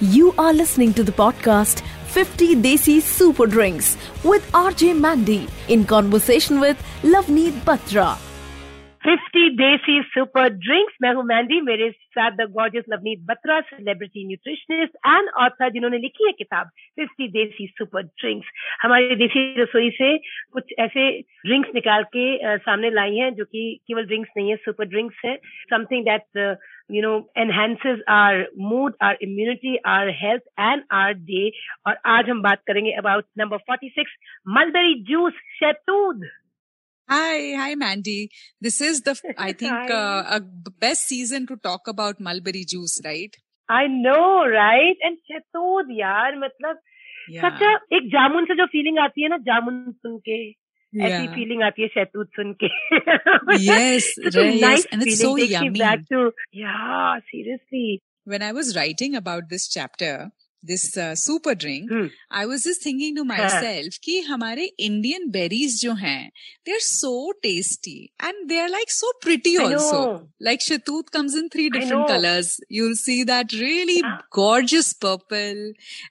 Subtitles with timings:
[0.00, 6.58] You are listening to the podcast 50 Desi Super Drinks with RJ Mandee in conversation
[6.58, 8.18] with Lovneet Batra.
[9.04, 14.94] 50 देसी super drinks मैं हूँ Mandy मेरे साथ the gorgeous Lovneet Batra celebrity nutritionist
[15.06, 16.70] and author जिन्होंने लिखी है किताब
[17.00, 18.46] 50 देसी सुपर ड्रिंक्स
[18.82, 20.16] हमारी देसी रसोई से
[20.52, 24.56] कुछ ऐसे ड्रिंक्स निकाल के uh, सामने लाई हैं जो कि केवल ड्रिंक्स नहीं है
[24.56, 25.36] सुपर ड्रिंक्स है।
[25.70, 26.56] Something that
[26.90, 31.50] you know enhances our mood our immunity our health and our day
[31.86, 34.16] और आज हम बात करेंगे about number 46
[34.56, 36.26] mulberry जूस शहतूत
[37.08, 38.28] Hi, hi, Mandee.
[38.60, 43.34] This is the, I think, uh, a best season to talk about mulberry juice, right?
[43.68, 44.96] I know, right?
[45.02, 46.76] And Chetod, yaar, मतलब
[47.30, 47.44] yeah.
[47.44, 51.06] सच्चा एक जामुन से जो फीलिंग आती है ना जामुन सुन के yeah.
[51.06, 52.54] ऐसी फीलिंग आती है शहतूत सुन
[53.60, 54.86] yes, right, nice yes.
[54.92, 55.78] and it's so yummy.
[55.78, 58.02] Back to, yeah, seriously.
[58.24, 60.30] When I was writing about this chapter,
[60.63, 62.07] this uh, super drink, Hmm.
[62.29, 63.27] I was just thinking to हाँ.
[63.27, 66.31] myself कि हमारे Indian berries जो हैं,
[66.65, 70.01] they're so tasty and they're like so pretty I also.
[70.05, 70.27] know.
[70.41, 72.07] Like Shatut comes in three I different know.
[72.07, 72.59] colors.
[72.67, 74.17] You'll see that really Ah.
[74.31, 75.63] gorgeous purple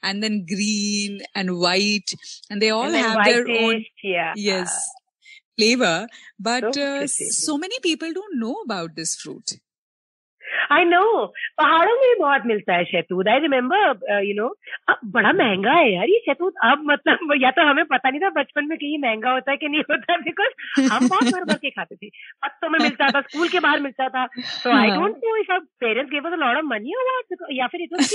[0.03, 2.15] and then green and white
[2.49, 4.71] and they all And then have their own whitish, yeah yes
[5.59, 6.07] flavor
[6.39, 7.31] but So uh, pretty.
[7.31, 9.59] so many people don't know about this fruit
[10.74, 11.26] I know
[11.58, 14.48] पहाड़ों में बहुत मिलता है शहतूत आई remember you know
[14.90, 16.54] अब बड़ा महँगा है यार ये शैतूत.
[16.64, 19.58] अब मतलब या तो हमें पता नहीं था बचपन में कहीं ये महँगा होता है
[19.58, 22.10] कि नहीं होता बिकॉज़ हम बहुत भर भर के खाते थे.
[22.44, 24.26] पत्तों में मिलता था स्कूल के बाहर मिलता था.
[24.64, 24.90] तो I.
[24.90, 25.52] Don't know if
[25.84, 26.94] parents gave us a lot of money
[27.52, 28.10] या फिर it was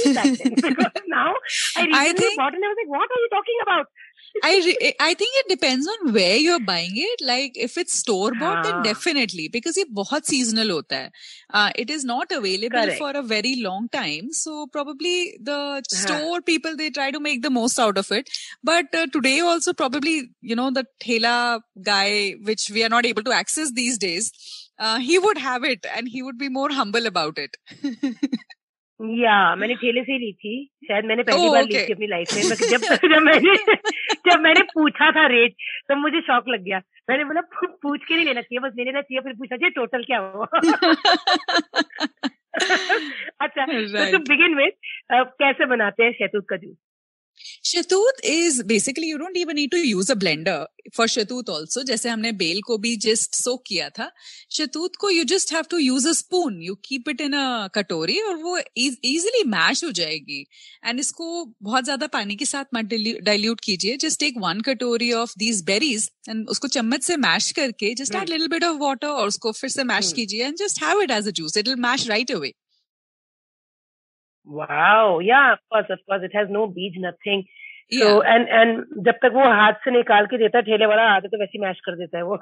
[1.17, 3.11] cheap back then because now I I recently think- bot and I was like what
[3.11, 3.87] are you talking about
[4.47, 7.19] I re- I think it depends on where you're buying it.
[7.29, 8.83] Like if it's store bought, then हाँ.
[8.85, 11.11] definitely because ये बहुत seasonal होता है.
[11.59, 13.01] Uh, it is not available Correct.
[13.03, 14.31] for a very long time.
[14.39, 15.13] So probably
[15.49, 15.83] the हाँ.
[15.91, 18.33] store people they try to make the most out of it.
[18.71, 20.15] But uh, today also probably
[20.53, 21.35] you know the thela
[21.91, 22.09] guy
[22.51, 24.31] which we are not able to access these days.
[24.79, 27.61] Uh, he would have it and he would be more humble about it.
[29.00, 32.06] या मैंने ठेले से ही ली थी। शायद मैंने पहली Oh, बार ली थी अपनी
[32.06, 33.56] लाइफ में जब जब मैंने
[34.30, 35.52] जब मैंने पूछा था रेट
[35.88, 39.00] तो मुझे शौक लग गया। मैंने बोला पूछ के नहीं लेना चाहिए बस ले लेना
[39.00, 40.46] चाहिए। फिर पूछा चाहिए टोटल क्या हुआ?
[43.40, 43.66] अच्छा
[44.10, 44.72] तो बिगिन विद
[45.12, 46.76] कैसे बनाते हैं शहतूत का juice?
[47.64, 50.66] Shahtoot is basically you don't even need to use a blender
[50.96, 54.10] for shahtoot also जैसे हमने बेल को भी जस्ट सोक किया था।
[54.50, 58.18] शतूत को you just have to use a spoon you keep it in a katori
[58.20, 60.40] और वो इजिली मैश हो जाएगी।
[60.84, 65.32] एंड इसको बहुत ज़्यादा पानी के साथ मत डाइल्यूट कीजिए। Just take one katori of
[65.38, 69.28] these berries and उसको चम्मच से मैश करके just add little bit of water और
[69.28, 70.14] उसको फिर से मैश hmm.
[70.14, 72.52] कीजिए and just have it as a juice it will mash right away
[74.48, 77.42] wow yeah of course of course it has no beej nothing
[77.92, 81.02] yeah तो and and जब तक वो हाथ से निकाल के देता है ठेले वाला
[81.10, 82.36] आते तो वैसे मैश कर देता है वो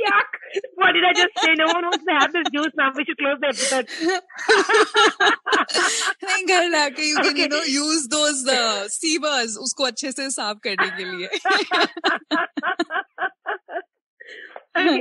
[0.00, 0.36] Yuck!
[0.76, 1.54] What did I just say?
[1.58, 2.90] No one wants to have this juice now.
[2.96, 3.86] We should close the episode.
[6.24, 10.58] नहीं घर लाके you can you know use those uh, sievers उसको अच्छे से साफ़
[10.66, 11.28] करने के लिए
[14.78, 15.00] okay.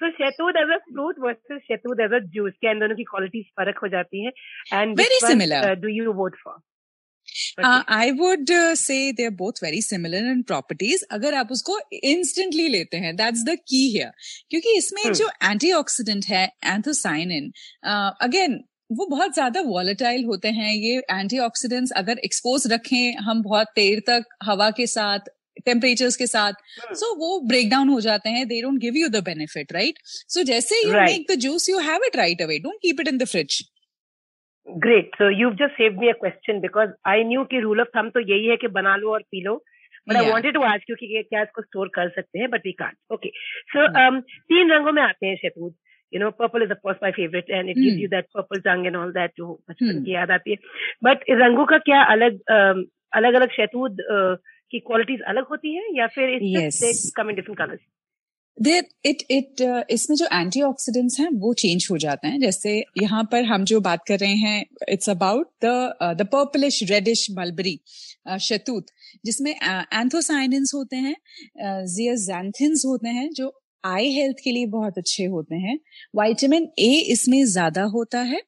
[0.00, 3.44] So शहतूत as a fruit versus शहतूत as a juice क्या इन दोनों की क्वालिटीज
[3.60, 4.32] फ़र्क हो जाती है
[4.72, 5.62] and Very similar.
[5.82, 6.58] Do you vote for
[7.64, 11.78] uh, I would uh, say they're both very similar in properties अगर आप उसको
[12.12, 14.10] instantly लेते हैं that's the key here
[14.50, 15.14] क्योंकि इसमें Hmm.
[15.14, 16.42] जो antioxidant है
[17.86, 18.58] uh, again
[18.90, 24.24] वो बहुत ज़्यादा volatile होते हैं ये antioxidants अगर expose रखें हम बहुत देर तक
[24.42, 25.28] हवा के साथ
[25.68, 29.10] temperatures के साथ। सो so वो ब्रेक डाउन हो जाते हैं they don't give you
[29.16, 30.00] the benefit right?
[30.36, 31.10] So जैसे Right.
[31.12, 32.58] make the juice you have it right away.
[32.68, 33.58] Don't keep it in the fridge.
[34.66, 38.08] Great so you just save me a question because I knew कि rule of thumb
[38.16, 39.54] तो यही है कि बना लो और पी लो।
[40.08, 40.30] But I.
[40.30, 43.28] Wanted to ask क्योंकि ये क्या इसको स्टोर कर सकते हैं but we can't okay
[43.72, 43.86] so
[44.52, 45.74] तीन रंगों में आते हैं शहतूत
[46.12, 48.02] you know purple is of course my favourite and it gives Hmm.
[48.02, 50.04] You that purple tongue and all that जो बचपन Hmm.
[50.04, 50.56] की याद आती है।
[51.04, 52.38] बट रंगों का क्या अलग
[53.20, 53.96] अलग अलग शहतूत
[54.72, 56.38] की क्वालिटीज अलग होती है या फिर
[57.16, 57.80] come in different colours
[58.58, 62.72] there it it इसमें जो एंटीऑक्सीडेंट्स हैं वो चेंज हो जाते हैं। जैसे
[63.02, 67.78] यहाँ पर हम जो बात कर रहे हैं it's about the the purplish reddish mulberry
[68.40, 68.86] Shatoot
[69.24, 71.14] जिसमें एंथोसाइनिन्स होते हैं
[71.86, 73.52] जियाजैंथिन्स होते हैं जो
[73.84, 75.78] आई हेल्थ के लिए बहुत अच्छे होते हैं।
[76.14, 78.40] वाइटामिन ए इसमें ज़्यादा होता है।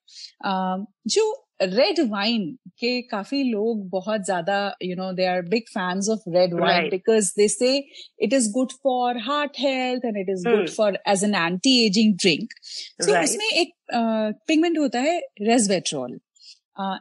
[0.45, 1.25] अ, जो
[1.65, 6.55] रेड वाइन के काफ़ी लोग बहुत ज़्यादा you know they are big fans of red
[6.61, 7.77] wine because they say
[8.23, 12.15] it is good for heart health and it is good for as an anti ageing
[12.17, 16.21] drink so इसमें एक pigment uh, होता है resveratrol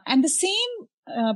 [0.08, 0.84] and the same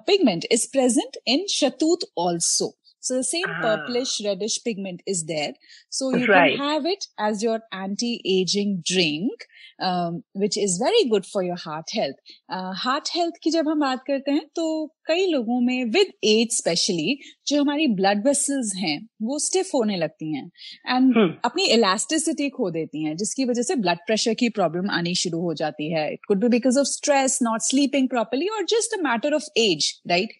[0.06, 2.74] pigment is present in shahtoot also
[3.06, 3.58] So the same ah.
[3.64, 5.52] purplish reddish pigment is there.
[5.90, 6.56] So you right.
[6.56, 9.46] can have it as your anti-aging drink.
[9.80, 12.16] Which is very good for your heart health
[12.82, 14.64] heart health की जब हम बात करते हैं तो
[15.06, 17.18] कई लोगों में विद एज स्पेशली
[17.48, 20.44] जो हमारी ब्लड वेसल्स हैं वो स्टिफ होने लगती हैं
[20.86, 21.34] एंड hmm.
[21.44, 25.54] अपनी इलास्टिसिटी खो देती हैं जिसकी वजह से ब्लड प्रेशर की प्रॉब्लम आनी शुरू हो
[25.62, 29.34] जाती है it could be because of stress not sleeping properly और just a matter
[29.34, 30.38] of age right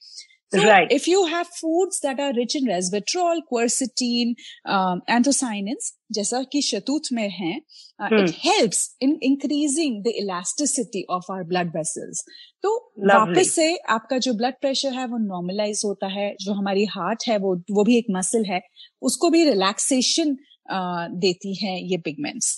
[0.55, 0.87] So right.
[0.91, 4.35] if you have foods that are rich in resveratrol, quercetin,
[4.65, 7.55] um, anthocyanins, जैसा कि शतूत में है,
[8.01, 8.19] uh, hmm.
[8.19, 12.23] it helps in increasing the elasticity of our blood vessels.
[12.63, 17.29] तो वापस से आपका जो blood pressure है वो नॉर्मलाइज होता है जो हमारी हार्ट
[17.29, 18.61] है वो वो भी एक मसल है
[19.03, 20.37] उसको भी रिलैक्सेशन
[20.73, 22.57] uh, देती है ये पिगमेंट्स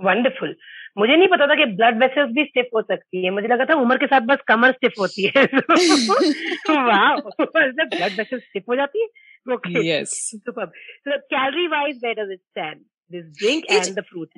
[0.00, 0.56] वंडरफुल
[0.98, 3.74] मुझे नहीं पता था कि ब्लड वेसल्स भी स्टिफ हो सकती है। मुझे लगा था
[3.80, 5.44] उम्र के साथ बस कमर स्टिफ होती है।
[7.86, 9.08] ब्लड वेसल्स स्टिफ हो जाती है?
[9.54, 12.80] Okay yes super so calorie wise where does it stand
[13.10, 14.28] this drink and the fruit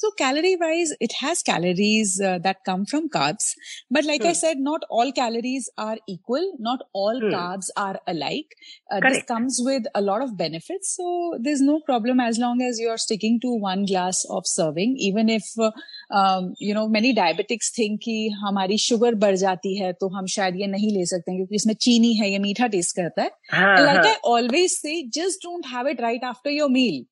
[0.00, 3.52] So calorie wise, it has calories uh, that come from carbs.
[3.90, 4.28] But like hmm.
[4.28, 6.54] I said, not all calories are equal.
[6.58, 7.26] Not all hmm.
[7.26, 8.54] carbs are alike.
[8.90, 10.96] Uh, this comes with a lot of benefits.
[10.96, 14.96] So there's no problem as long as you're sticking to one glass of serving.
[14.96, 15.70] Even if, uh,
[16.10, 20.56] um, you know, many diabetics think कि हमारी sugar बढ़ जाती है तो हम शायद
[20.56, 23.30] ये नहीं ले सकते हैं क्योंकि इसमें चीनी है ये मीठा टेस्ट करता है.
[23.52, 24.14] हाँ, like हाँ.
[24.14, 27.04] I always say, just don't have it right after your meal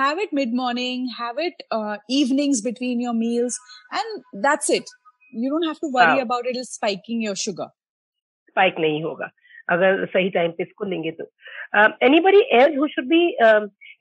[0.00, 3.58] have it mid morning have it uh, evenings between your meals
[4.00, 4.92] and that's it
[5.32, 6.26] you don't have to worry wow.
[6.28, 7.70] about it spiking your sugar
[8.52, 9.32] spike nahi hoga
[9.72, 11.24] अगर सही time पे इसको लेंगे तो
[12.06, 13.20] anybody else who should be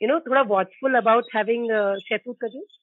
[0.02, 1.70] you know थोड़ा watchful about having
[2.10, 2.80] शहतूत का juice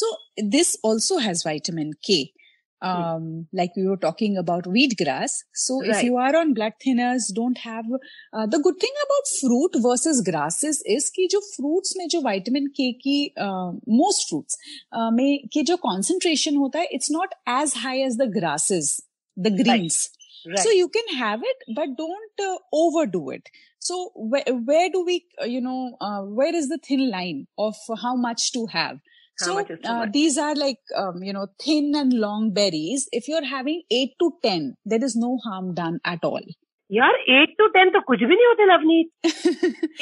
[0.00, 0.08] so
[0.54, 2.39] this also has vitamin k Hmm.
[2.82, 5.30] um, like we were talking about wheatgrass.
[5.54, 5.90] So right.
[5.90, 7.84] if you are on blood thinners, don't have
[8.32, 12.68] uh, the good thing about fruit versus grasses is कि जो fruits में जो vitamin
[12.76, 14.56] K की uh, most fruits
[14.92, 19.02] uh, में के जो concentration होता है, it's not as high as the grasses,
[19.36, 20.10] the greens.
[20.10, 20.12] Right.
[20.48, 20.58] Right.
[20.60, 23.48] So you can have it, but don't uh, overdo it.
[23.80, 27.74] So where, where do we, uh, you know, uh, where is the thin line of
[28.00, 29.00] how much to have?
[29.38, 33.82] so uh, these are like um, you know thin and long berries if you're having
[33.90, 36.54] 8 to 10 there is no harm done at all
[36.92, 39.26] यार eight to ten तो कुछ भी नहीं होते Lovneet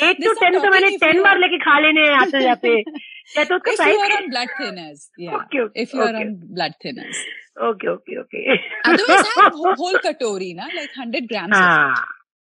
[0.04, 3.74] eight to ten तो मैंने ten बार लेके खा लेने आते जाते क्या तो उसका
[3.76, 7.22] साइज है blood thinners yeah okay, okay, if you are on blood thinners
[7.68, 8.58] okay okay okay
[8.90, 10.50] otherwise have whole katori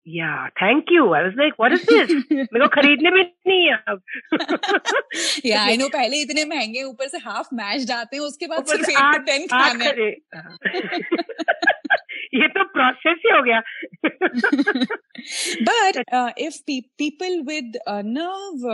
[0.09, 2.67] na like 100 grams या thank you I was like what is this मेरे को
[2.67, 4.01] खरीदने भी नहीं है अब।
[5.45, 8.89] या आई नो पहले इतने महँगे ऊपर से हाफ़ मैश आते हैं उसके बाद सिर्फ़
[8.89, 10.17] एट टू टेन खाने ये
[12.77, 13.61] प्रोसेस ही हो गया
[15.69, 16.03] but
[16.39, 16.57] if
[16.97, 18.67] people with nerve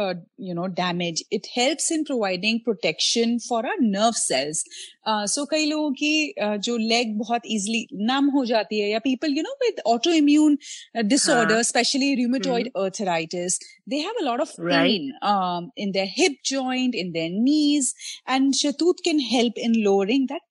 [0.48, 4.64] you know damage it helps in providing protection for our nerve cells
[5.08, 9.38] so कई लोगों की uh, जो लेग बहुत इजिली नम हो जाती है या people
[9.38, 10.58] you know with autoimmune
[11.06, 15.30] disorder especially rheumatoid arthritis they have a lot of pain right.
[15.30, 17.94] um, in their hip joint, in their knees,
[18.26, 20.42] and Shatut can help in lowering that.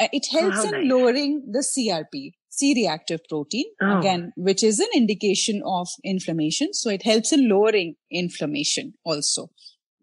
[0.00, 0.90] Uh, it helps oh, in nice.
[0.90, 3.98] lowering the CRP, C-reactive protein, oh.
[3.98, 6.72] again, which is an indication of inflammation.
[6.72, 9.50] So it helps in lowering inflammation also.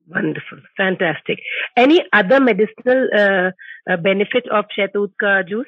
[0.08, 0.60] Wonderful.
[0.78, 1.40] Fantastic.
[1.76, 3.52] Any other medicinal uh,
[3.92, 5.68] uh, benefit of Shaitut ka juice?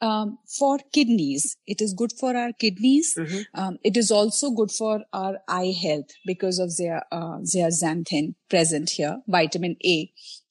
[0.00, 3.14] Um, for kidneys, it is good for our kidneys.
[3.16, 3.60] Mm-hmm.
[3.60, 8.90] Um, it is also good for our eye health because of their uh, zeaxanthin present
[8.90, 10.10] here, vitamin A,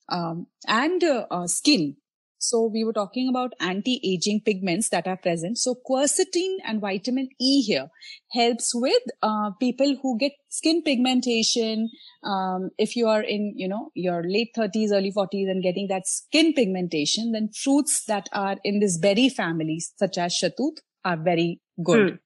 [0.10, 1.98] um, and uh, uh, skin.
[2.43, 5.59] So we were talking about anti-aging pigments that are present.
[5.59, 7.89] So quercetin and vitamin E here
[8.33, 11.91] helps with uh, people who get skin pigmentation.
[12.23, 16.07] Um, if you are in, you know, your late 30s, early 40s and getting that
[16.07, 21.61] skin pigmentation, then fruits that are in this berry family, such as shatut, are very
[21.83, 22.21] good.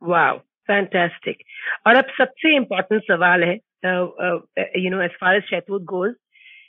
[0.00, 0.08] Hmm.
[0.08, 0.42] Wow.
[0.70, 1.36] Fantastic.
[1.86, 3.54] और अब सबसे important सवाल है
[4.82, 6.12] you know as far as शहतूत goes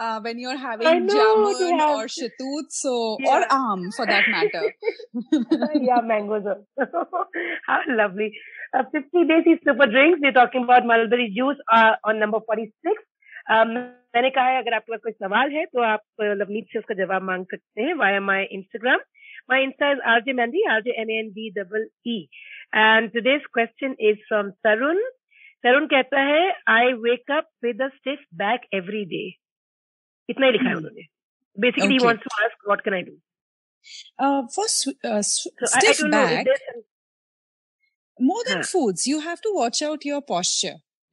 [0.00, 3.32] Uh, when you're having jamun or shatut, so yeah.
[3.32, 4.62] or aam for that matter.
[5.88, 6.46] yeah, mangoes.
[7.66, 8.32] How lovely.
[8.72, 10.20] Uh, 50 days is super drinks.
[10.22, 13.02] We're talking about mulberry juice uh, on number 46.
[13.56, 13.74] Um,
[14.14, 17.22] मैंने कहा है अगर आपके पास कोई सवाल है तो आप लवनीत से उसका जवाब
[17.22, 18.98] मांग सकते हैं via my Instagram
[20.26, 22.16] J Mehndi are J M N D double E
[22.74, 24.98] and today's question is from Tarun
[25.64, 26.42] Tarun कहता है
[26.76, 29.24] I wake up with a stiff back every day
[30.29, 31.07] इतना ही लिखा है उन्होंने
[31.65, 33.21] basically he wants to ask what can I do
[34.25, 34.63] Uh, for
[35.07, 36.47] uh, stiff back,
[38.29, 38.69] more than huh.
[38.69, 40.71] foods, you have to watch out your posture,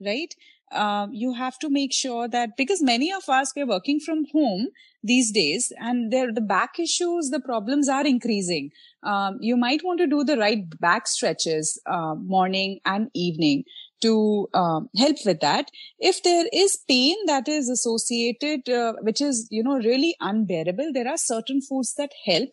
[0.09, 0.37] right?
[0.73, 4.69] um, you have to make sure that because many of us we're working from home
[5.03, 8.71] these days and there the back issues the problems are increasing
[9.03, 13.65] um, you might want to do the right back stretches uh, morning and evening
[14.02, 19.48] to um, help with that if there is pain that is associated uh, which is
[19.50, 22.50] you know really unbearable there are certain foods that help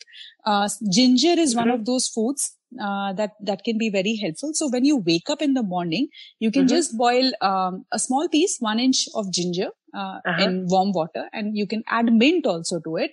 [0.46, 1.74] uh, ginger is one mm-hmm.
[1.74, 4.50] of those foods uh, that that can be very helpful.
[4.52, 6.08] So when you wake up in the morning,
[6.38, 6.74] you can mm-hmm.
[6.76, 10.42] just boil um, a small piece, one inch of ginger uh, uh-huh.
[10.42, 13.12] in warm water, and you can add mint also to it,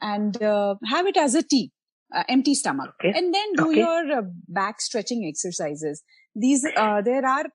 [0.00, 1.70] and uh, have it as a tea,
[2.14, 3.16] uh, empty stomach, okay.
[3.16, 3.78] and then do okay.
[3.78, 6.02] your uh, back stretching exercises.
[6.34, 7.46] These there are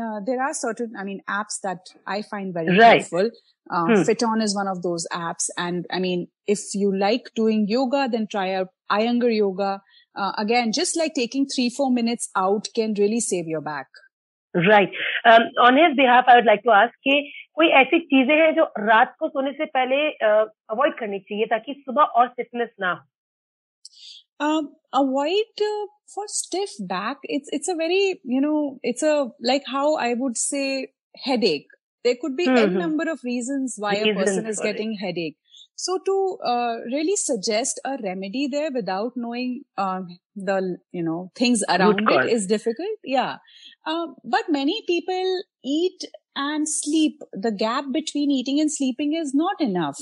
[0.00, 3.00] uh, there are certain, I mean, apps that I find very right.
[3.00, 3.30] helpful.
[3.70, 4.02] Uh, hmm.
[4.02, 5.48] FitOn is one of those apps.
[5.56, 9.80] And I mean, if you like doing yoga, then try out Iyengar yoga.
[10.14, 13.86] Uh, again, just like taking three, four minutes out can really save your back.
[14.56, 14.92] Right
[15.58, 19.14] on his behalf I would like to ask कि कोई ऐसी चीजें हैं जो रात
[19.18, 23.11] को सोने से पहले uh, अवॉइड करनी चाहिए ताकि सुबह और सिकनेस ना हो
[24.40, 29.62] um, avoid uh, for stiff back it's it's a very you know it's a like
[29.66, 30.88] how i would say
[31.24, 31.68] headache
[32.04, 32.74] there could be mm-hmm.
[32.74, 35.36] n number of reasons why a person is getting headache
[35.82, 40.02] so to uh, really suggest a remedy there without knowing uh,
[40.36, 42.98] the you know things around it is difficult.
[43.02, 43.36] Yeah,
[43.86, 47.20] uh, but many people eat and sleep.
[47.32, 49.98] The gap between eating and sleeping is not enough,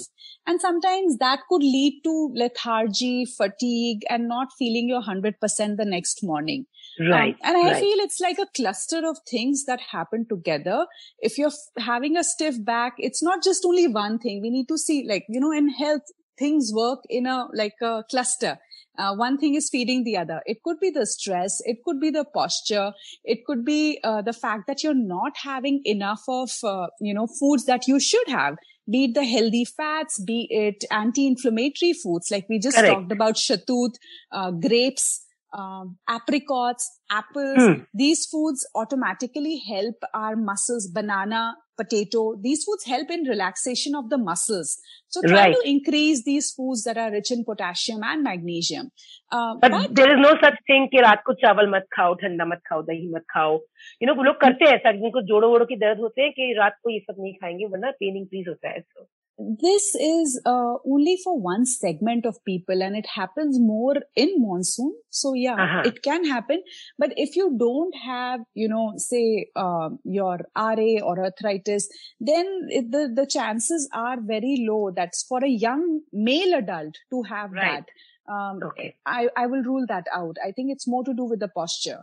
[0.47, 5.85] and sometimes that could lead to lethargy, fatigue, and not feeling your hundred percent the
[5.85, 6.67] next morning.
[6.99, 7.35] Right.
[7.35, 7.81] Um, and I right.
[7.81, 10.87] feel it's like a cluster of things that happen together.
[11.21, 14.43] If you're f- having a stiff back, it's not just only one thing.
[14.43, 16.03] We need to see, like, you know, in health,
[16.39, 18.59] things work in a, like a cluster.
[18.99, 20.43] Uh, one thing is feeding the other.
[20.47, 21.61] It could be the stress.
[21.65, 22.93] It could be the posture.
[23.25, 27.27] It could be uh, the fact that you're not having enough of, uh, you know,
[27.27, 28.57] foods that you should have.
[28.91, 32.93] Be it the healthy fats, be it anti-inflammatory foods, like we just Correct.
[32.93, 33.95] talked about shatut,
[34.33, 37.58] uh, grapes, um, apricots, apples.
[37.58, 37.74] Hmm.
[37.94, 42.36] These foods automatically help our muscles, banana, potato.
[42.42, 44.78] These foods help in relaxation of the muscles.
[45.08, 45.56] So try right.
[45.56, 48.92] to increase these foods that are rich in potassium and magnesium.
[49.32, 52.46] Uh, but, but, there is no such thing कि रात को चावल मत खाओ ठंडा
[52.46, 53.54] मत खाओ दही मत खाओ
[54.02, 56.78] यू नो लोग करते हैं ऐसा जिनको जोड़ो वोड़ो की दर्द होते हैं कि रात
[56.84, 59.08] को ये सब नहीं खाएंगे वरना पेन इंक्रीज होता है so.
[59.41, 64.95] this is uh, only for one segment of people and it happens more in monsoon.
[65.09, 65.83] So yeah uh-huh.
[65.87, 66.63] it can happen.
[66.99, 71.89] But if you don't have you know say uh, your ra or arthritis
[72.21, 74.91] then it, the the chances are very low.
[74.95, 77.85] That's for a young male adult to have right.
[77.87, 78.33] that.
[78.33, 78.95] Um, okay.
[79.07, 80.37] I i will rule that out.
[80.45, 82.01] I think it's more to do with the posture.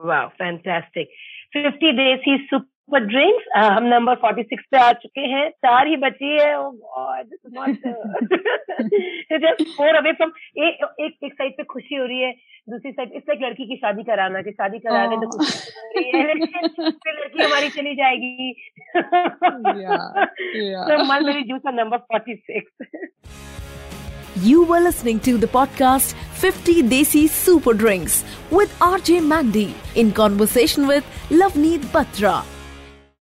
[0.00, 0.32] Wow.
[0.38, 1.08] Fantastic.
[1.52, 5.86] 50 days he's super for drinks हम number forty six पे आ चुके हैं। चार
[5.86, 6.54] ही बची है।
[9.38, 12.32] Just four away from एक एक साइड पे खुशी हो रही है।
[12.68, 16.22] दूसरी साइड इस लाइक लड़की की शादी कराना कि शादी करा के तो खुशी हो
[16.22, 18.52] रही है। फिर लड़की हमारी चली जाएगी।
[20.88, 22.86] तो मन मेरी juice number forty six
[24.46, 30.86] You were listening to the podcast 50 Desi Super Drinks with RJ Mandy in conversation
[30.86, 32.55] with Lavneet Batra.